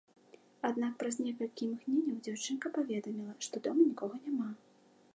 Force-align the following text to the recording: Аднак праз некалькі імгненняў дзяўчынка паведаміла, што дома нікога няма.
Аднак 0.69 0.95
праз 1.03 1.15
некалькі 1.25 1.61
імгненняў 1.67 2.17
дзяўчынка 2.29 2.67
паведаміла, 2.81 3.39
што 3.49 3.55
дома 3.69 3.81
нікога 3.91 4.15
няма. 4.27 4.49